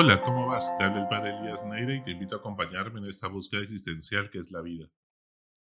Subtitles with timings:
[0.00, 0.78] Hola, ¿cómo vas?
[0.78, 4.30] Te habla el padre Elías Neira y te invito a acompañarme en esta búsqueda existencial
[4.30, 4.88] que es la vida.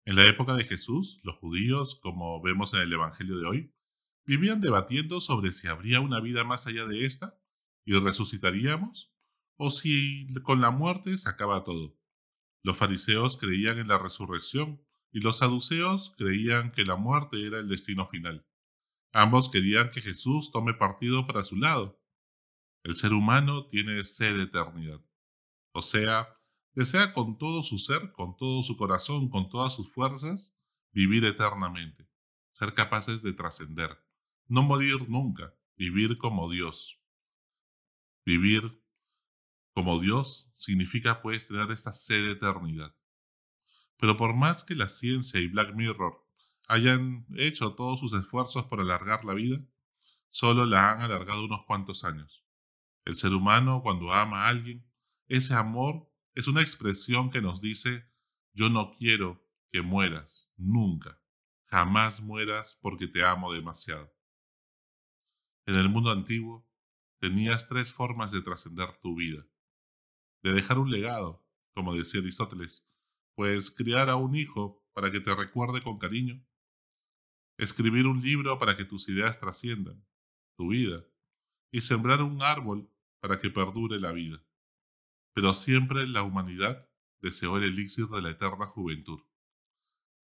[0.04, 3.74] En la época de Jesús, los judíos, como vemos en el Evangelio de hoy,
[4.24, 7.38] vivían debatiendo sobre si habría una vida más allá de esta
[7.84, 9.14] y resucitaríamos
[9.58, 11.96] o si con la muerte se acaba todo.
[12.64, 17.68] Los fariseos creían en la resurrección y los saduceos creían que la muerte era el
[17.68, 18.44] destino final.
[19.14, 22.02] Ambos querían que Jesús tome partido para su lado,
[22.86, 25.00] el ser humano tiene sed de eternidad.
[25.72, 26.38] O sea,
[26.72, 30.56] desea con todo su ser, con todo su corazón, con todas sus fuerzas,
[30.92, 32.08] vivir eternamente,
[32.52, 33.98] ser capaces de trascender,
[34.46, 37.02] no morir nunca, vivir como Dios.
[38.24, 38.80] Vivir
[39.74, 42.94] como Dios significa pues tener esta sed de eternidad.
[43.96, 46.24] Pero por más que la ciencia y Black Mirror
[46.68, 49.58] hayan hecho todos sus esfuerzos por alargar la vida,
[50.30, 52.45] solo la han alargado unos cuantos años.
[53.06, 54.84] El ser humano, cuando ama a alguien,
[55.28, 58.10] ese amor es una expresión que nos dice,
[58.52, 61.22] yo no quiero que mueras, nunca,
[61.66, 64.12] jamás mueras porque te amo demasiado.
[65.66, 66.68] En el mundo antiguo,
[67.20, 69.46] tenías tres formas de trascender tu vida.
[70.42, 72.88] De dejar un legado, como decía Aristóteles,
[73.36, 76.44] pues criar a un hijo para que te recuerde con cariño,
[77.56, 80.04] escribir un libro para que tus ideas trasciendan
[80.56, 81.06] tu vida,
[81.70, 82.90] y sembrar un árbol
[83.26, 84.40] para que perdure la vida.
[85.34, 86.88] Pero siempre la humanidad
[87.18, 89.20] deseó el elixir de la eterna juventud,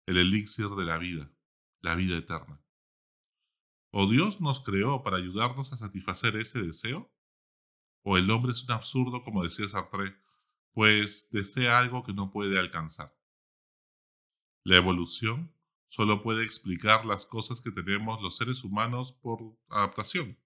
[0.07, 1.29] el elixir de la vida,
[1.81, 2.65] la vida eterna.
[3.91, 7.13] ¿O Dios nos creó para ayudarnos a satisfacer ese deseo?
[8.05, 10.17] ¿O el hombre es un absurdo, como decía Sartre,
[10.71, 13.13] pues desea algo que no puede alcanzar?
[14.63, 15.53] La evolución
[15.89, 20.39] solo puede explicar las cosas que tenemos los seres humanos por adaptación.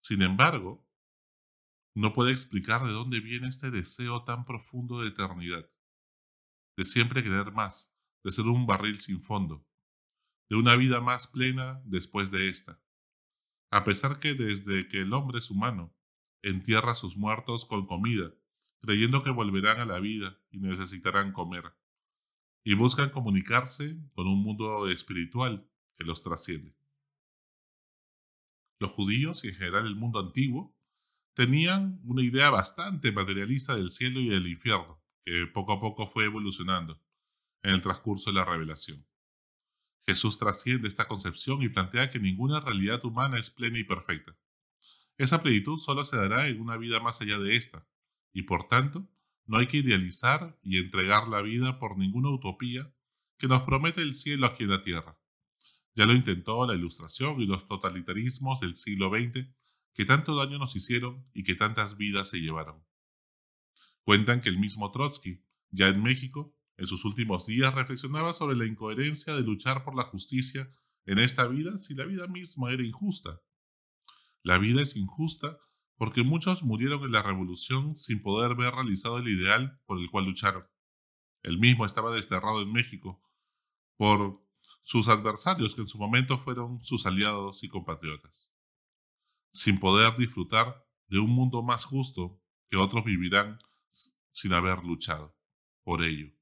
[0.00, 0.88] Sin embargo,
[1.94, 5.70] no puede explicar de dónde viene este deseo tan profundo de eternidad,
[6.76, 7.94] de siempre querer más,
[8.24, 9.66] de ser un barril sin fondo,
[10.48, 12.82] de una vida más plena después de esta.
[13.70, 15.94] A pesar que desde que el hombre es humano,
[16.42, 18.34] entierra a sus muertos con comida,
[18.80, 21.74] creyendo que volverán a la vida y necesitarán comer,
[22.64, 26.74] y buscan comunicarse con un mundo espiritual que los trasciende.
[28.78, 30.76] Los judíos y en general el mundo antiguo
[31.34, 36.24] tenían una idea bastante materialista del cielo y del infierno, que poco a poco fue
[36.24, 37.00] evolucionando
[37.62, 39.06] en el transcurso de la revelación.
[40.04, 44.36] Jesús trasciende esta concepción y plantea que ninguna realidad humana es plena y perfecta.
[45.16, 47.86] Esa plenitud solo se dará en una vida más allá de esta,
[48.32, 49.08] y por tanto,
[49.46, 52.92] no hay que idealizar y entregar la vida por ninguna utopía
[53.38, 55.18] que nos promete el cielo aquí en la tierra.
[55.94, 59.46] Ya lo intentó la ilustración y los totalitarismos del siglo XX
[59.94, 62.84] que tanto daño nos hicieron y que tantas vidas se llevaron.
[64.02, 68.66] Cuentan que el mismo Trotsky, ya en México, en sus últimos días reflexionaba sobre la
[68.66, 70.70] incoherencia de luchar por la justicia
[71.04, 73.40] en esta vida si la vida misma era injusta.
[74.42, 75.58] La vida es injusta
[75.96, 80.24] porque muchos murieron en la revolución sin poder ver realizado el ideal por el cual
[80.24, 80.66] lucharon.
[81.42, 83.22] Él mismo estaba desterrado en México
[83.96, 84.42] por
[84.82, 88.52] sus adversarios que en su momento fueron sus aliados y compatriotas
[89.52, 92.40] sin poder disfrutar de un mundo más justo
[92.70, 93.58] que otros vivirán
[94.32, 95.36] sin haber luchado
[95.84, 96.32] por ello.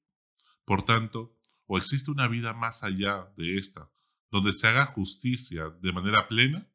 [0.65, 3.93] Por tanto, o existe una vida más allá de esta,
[4.31, 6.71] donde se haga justicia de manera plena,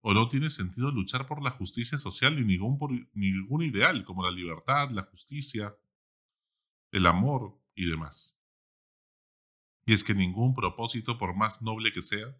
[0.00, 2.78] o no tiene sentido luchar por la justicia social y ningún,
[3.12, 5.76] ningún ideal como la libertad, la justicia,
[6.92, 8.38] el amor y demás.
[9.84, 12.36] Y es que ningún propósito, por más noble que sea,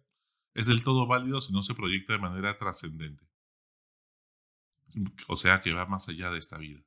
[0.53, 3.27] es del todo válido si no se proyecta de manera trascendente.
[5.27, 6.83] O sea que va más allá de esta vida.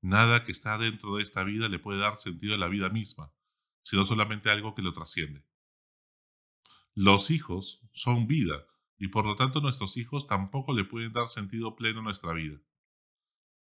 [0.00, 3.32] Nada que está dentro de esta vida le puede dar sentido a la vida misma,
[3.82, 5.44] sino solamente algo que lo trasciende.
[6.94, 8.66] Los hijos son vida,
[8.96, 12.60] y por lo tanto nuestros hijos tampoco le pueden dar sentido pleno a nuestra vida.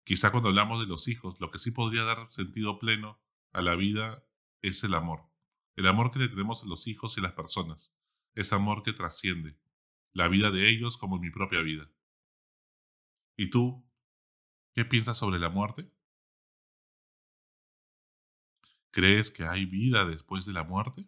[0.03, 3.21] Quizá cuando hablamos de los hijos, lo que sí podría dar sentido pleno
[3.51, 4.25] a la vida
[4.61, 5.29] es el amor.
[5.75, 7.93] El amor que le tenemos a los hijos y a las personas
[8.35, 9.57] es amor que trasciende
[10.13, 11.91] la vida de ellos como mi propia vida.
[13.37, 13.85] ¿Y tú?
[14.73, 15.91] ¿Qué piensas sobre la muerte?
[18.91, 21.07] ¿Crees que hay vida después de la muerte?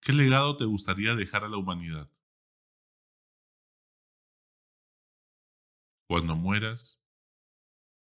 [0.00, 2.10] ¿Qué legado te gustaría dejar a la humanidad?
[6.08, 7.00] Cuando mueras,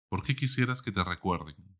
[0.09, 1.74] ¿por qué quisieras que te recuerden?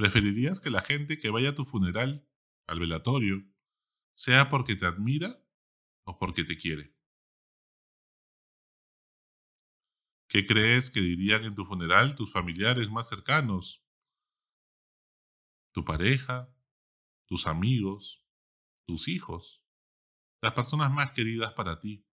[0.00, 2.26] ¿Preferirías que la gente que vaya a tu funeral,
[2.66, 3.44] al velatorio,
[4.16, 5.44] sea porque te admira
[6.06, 6.96] o porque te quiere?
[10.26, 13.84] ¿Qué crees que dirían en tu funeral tus familiares más cercanos?
[15.74, 16.50] Tu pareja,
[17.26, 18.26] tus amigos,
[18.86, 19.62] tus hijos,
[20.40, 22.08] las personas más queridas para ti,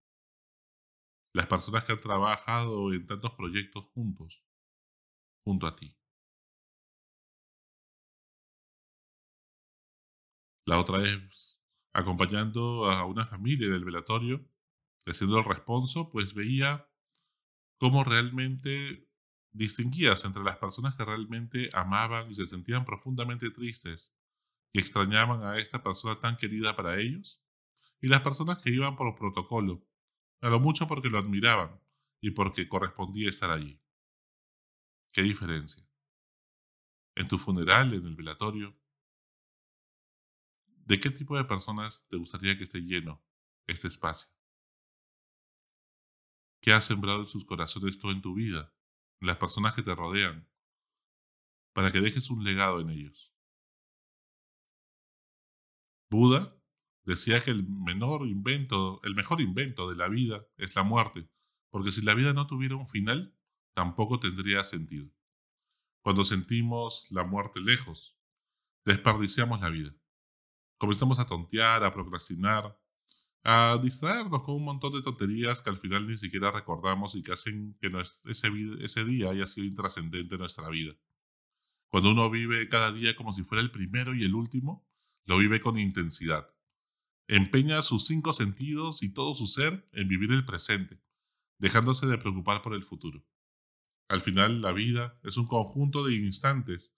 [1.32, 4.44] las personas que han trabajado en tantos proyectos juntos,
[5.42, 5.98] junto a ti.
[10.68, 11.58] La otra vez,
[11.94, 14.46] acompañando a una familia del velatorio,
[15.06, 16.86] haciendo el responso, pues veía
[17.78, 19.08] cómo realmente
[19.50, 24.14] distinguías entre las personas que realmente amaban y se sentían profundamente tristes
[24.74, 27.42] y extrañaban a esta persona tan querida para ellos,
[28.02, 29.86] y las personas que iban por protocolo,
[30.42, 31.80] a lo mucho porque lo admiraban
[32.20, 33.80] y porque correspondía estar allí.
[35.12, 35.88] ¿Qué diferencia?
[37.14, 38.78] En tu funeral, en el velatorio,
[40.88, 43.22] ¿de qué tipo de personas te gustaría que esté lleno
[43.66, 44.30] este espacio?
[46.62, 48.74] ¿Qué has sembrado en sus corazones tú en tu vida,
[49.20, 50.48] las personas que te rodean,
[51.74, 53.34] para que dejes un legado en ellos?
[56.10, 56.58] Buda
[57.04, 61.28] decía que el menor invento, el mejor invento de la vida es la muerte,
[61.70, 63.36] porque si la vida no tuviera un final,
[63.74, 65.10] tampoco tendría sentido.
[66.02, 68.18] Cuando sentimos la muerte lejos,
[68.86, 69.94] desperdiciamos la vida.
[70.78, 72.78] Comenzamos a tontear, a procrastinar,
[73.44, 77.32] a distraernos con un montón de tonterías que al final ni siquiera recordamos y que
[77.32, 77.90] hacen que
[78.24, 78.48] ese,
[78.80, 80.94] ese día haya sido intrascendente en nuestra vida.
[81.88, 84.86] Cuando uno vive cada día como si fuera el primero y el último,
[85.24, 86.54] lo vive con intensidad.
[87.26, 91.00] Empeña sus cinco sentidos y todo su ser en vivir el presente,
[91.58, 93.24] dejándose de preocupar por el futuro.
[94.08, 96.94] Al final, la vida es un conjunto de instantes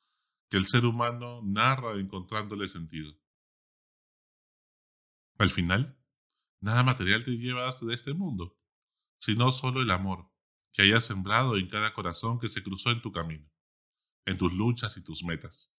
[0.49, 3.20] que el ser humano narra encontrándole sentido.
[5.41, 5.97] Al final,
[6.63, 8.59] Nada material te llevas de este mundo,
[9.19, 10.31] sino solo el amor
[10.73, 13.51] que hayas sembrado en cada corazón que se cruzó en tu camino,
[14.27, 15.73] en tus luchas y tus metas.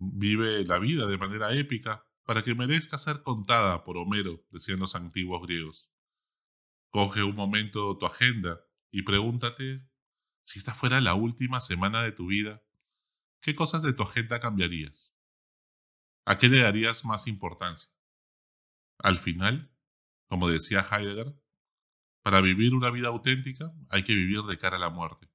[0.00, 4.96] Vive la vida de manera épica para que merezca ser contada por Homero, decían los
[4.96, 5.88] antiguos griegos.
[6.90, 9.88] Coge un momento tu agenda y pregúntate
[10.44, 12.64] si esta fuera la última semana de tu vida,
[13.40, 15.14] ¿qué cosas de tu agenda cambiarías?
[16.24, 17.91] ¿A qué le darías más importancia?
[18.98, 19.72] Al final,
[20.28, 21.34] como decía Heidegger,
[22.22, 25.28] para vivir una vida auténtica hay que vivir de cara a la muerte.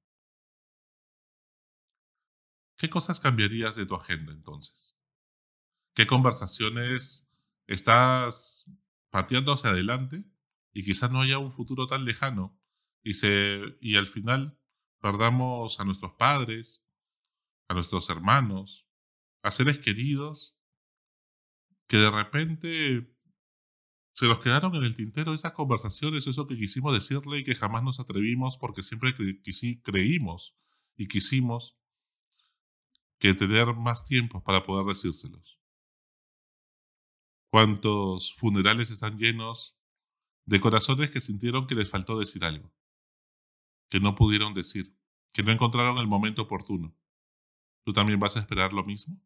[2.76, 4.96] ¿Qué cosas cambiarías de tu agenda entonces?
[5.94, 7.28] ¿Qué conversaciones
[7.66, 8.66] estás
[9.10, 10.24] pateando hacia adelante
[10.72, 12.58] y quizás no haya un futuro tan lejano
[13.02, 14.58] y, se, y al final
[15.00, 16.84] perdamos a nuestros padres,
[17.68, 18.86] a nuestros hermanos,
[19.42, 20.56] a seres queridos
[21.88, 23.17] que de repente
[24.18, 27.84] se nos quedaron en el tintero esas conversaciones, eso que quisimos decirle y que jamás
[27.84, 29.14] nos atrevimos porque siempre
[29.84, 30.56] creímos
[30.96, 31.76] y quisimos
[33.20, 35.60] que tener más tiempo para poder decírselos.
[37.48, 39.78] ¿Cuántos funerales están llenos
[40.46, 42.74] de corazones que sintieron que les faltó decir algo?
[43.88, 44.98] Que no pudieron decir,
[45.30, 46.92] que no encontraron el momento oportuno.
[47.84, 49.16] ¿Tú también vas a esperar lo mismo?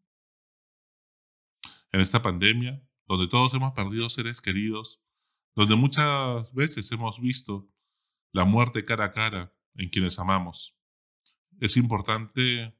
[1.92, 5.00] En esta pandemia, donde todos hemos perdido seres queridos,
[5.54, 7.68] donde muchas veces hemos visto
[8.32, 10.76] la muerte cara a cara en quienes amamos.
[11.60, 12.76] Es importante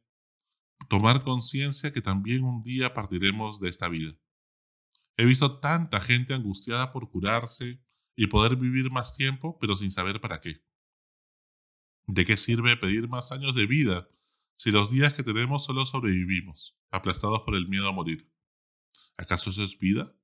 [0.89, 4.17] tomar conciencia que también un día partiremos de esta vida.
[5.17, 7.81] He visto tanta gente angustiada por curarse
[8.17, 10.65] y poder vivir más tiempo, pero sin saber para qué.
[12.07, 14.09] ¿De qué sirve pedir más años de vida
[14.57, 18.32] si los días que tenemos solo sobrevivimos, aplastados por el miedo a morir?
[19.17, 20.15] ¿Acaso eso es vida?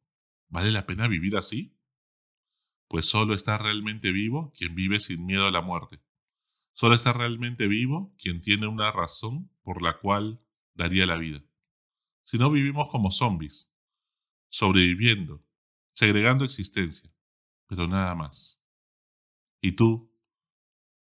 [0.48, 1.76] ¿Vale la pena vivir así?
[2.88, 6.00] Pues solo está realmente vivo quien vive sin miedo a la muerte.
[6.72, 10.40] Solo está realmente vivo quien tiene una razón por la cual
[10.74, 11.42] daría la vida.
[12.24, 13.70] Si no vivimos como zombies,
[14.48, 15.44] sobreviviendo,
[15.92, 17.12] segregando existencia,
[17.66, 18.62] pero nada más.
[19.60, 20.14] ¿Y tú?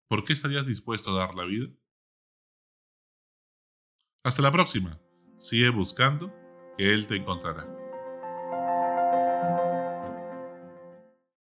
[0.09, 1.73] ¿Por qué estarías dispuesto a dar la vida?
[4.23, 5.01] Hasta la próxima.
[5.39, 6.42] Sigue buscando
[6.77, 7.82] que Él te encontrará.